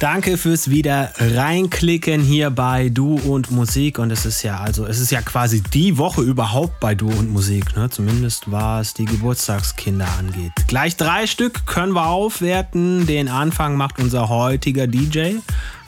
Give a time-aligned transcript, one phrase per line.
[0.00, 3.98] Danke fürs wieder reinklicken hier bei Du und Musik.
[3.98, 7.32] Und es ist ja also, es ist ja quasi die Woche überhaupt bei Du und
[7.32, 7.90] Musik, ne?
[7.90, 10.52] Zumindest was die Geburtstagskinder angeht.
[10.68, 13.08] Gleich drei Stück können wir aufwerten.
[13.08, 15.38] Den Anfang macht unser heutiger DJ.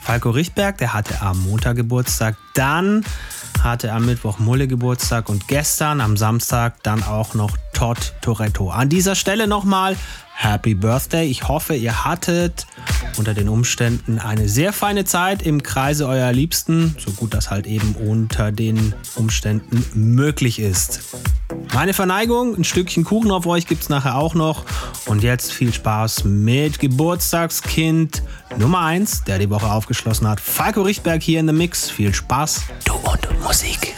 [0.01, 2.35] Falco Richtberg, der hatte am Montag Geburtstag.
[2.53, 3.05] Dann
[3.63, 8.71] hatte am Mittwoch Mulle Geburtstag und gestern am Samstag dann auch noch Todd Toretto.
[8.71, 9.95] An dieser Stelle nochmal
[10.33, 11.27] Happy Birthday.
[11.27, 12.65] Ich hoffe, ihr hattet
[13.17, 17.67] unter den Umständen eine sehr feine Zeit im Kreise eurer Liebsten, so gut das halt
[17.67, 21.01] eben unter den Umständen möglich ist.
[21.73, 24.65] Meine Verneigung, ein Stückchen Kuchen auf euch gibt es nachher auch noch.
[25.05, 28.23] Und jetzt viel Spaß mit Geburtstagskind
[28.57, 30.39] Nummer 1, der die Woche aufgeschlossen hat.
[30.39, 31.89] Falco Richtberg hier in The Mix.
[31.89, 32.63] Viel Spaß.
[32.85, 33.95] Du und Musik.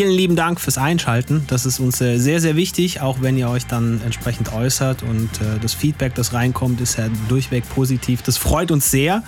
[0.00, 1.44] vielen lieben Dank fürs Einschalten.
[1.48, 5.02] Das ist uns äh, sehr, sehr wichtig, auch wenn ihr euch dann entsprechend äußert.
[5.02, 8.22] Und äh, das Feedback, das reinkommt, ist ja durchweg positiv.
[8.22, 9.22] Das freut uns sehr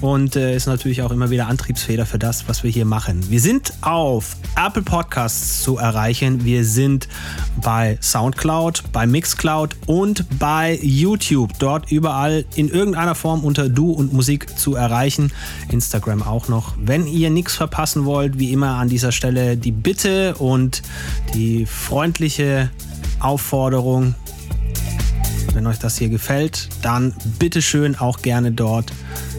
[0.00, 3.30] und äh, ist natürlich auch immer wieder Antriebsfeder für das, was wir hier machen.
[3.30, 6.44] Wir sind auf Apple Podcasts zu erreichen.
[6.44, 7.08] Wir sind
[7.62, 11.58] bei Soundcloud, bei Mixcloud und bei YouTube.
[11.58, 15.32] Dort überall in irgendeiner Form unter Du und Musik zu erreichen.
[15.70, 16.74] Instagram auch noch.
[16.80, 20.82] Wenn ihr nichts verpassen wollt, wie immer an dieser Stelle die Bitte und
[21.34, 22.70] die freundliche
[23.20, 24.14] Aufforderung,
[25.54, 28.92] wenn euch das hier gefällt, dann bitteschön auch gerne dort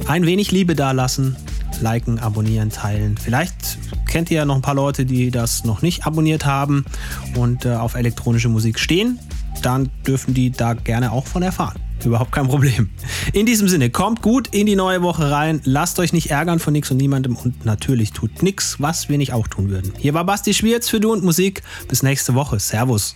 [0.07, 1.35] ein wenig Liebe dalassen,
[1.81, 3.17] liken, abonnieren, teilen.
[3.17, 3.77] Vielleicht
[4.07, 6.85] kennt ihr ja noch ein paar Leute, die das noch nicht abonniert haben
[7.35, 9.19] und äh, auf elektronische Musik stehen.
[9.61, 11.79] Dann dürfen die da gerne auch von erfahren.
[12.03, 12.89] Überhaupt kein Problem.
[13.33, 15.61] In diesem Sinne, kommt gut in die neue Woche rein.
[15.65, 19.33] Lasst euch nicht ärgern von nichts und niemandem und natürlich tut nichts, was wir nicht
[19.33, 19.93] auch tun würden.
[19.97, 21.61] Hier war Basti Schwierz für Du und Musik.
[21.87, 22.59] Bis nächste Woche.
[22.59, 23.15] Servus.